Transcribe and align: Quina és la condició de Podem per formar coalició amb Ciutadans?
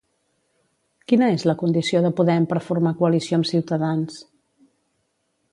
Quina 1.11 1.27
és 1.33 1.43
la 1.49 1.55
condició 1.59 2.01
de 2.07 2.11
Podem 2.21 2.49
per 2.53 2.63
formar 2.71 2.97
coalició 3.03 3.39
amb 3.41 3.49
Ciutadans? 3.53 4.21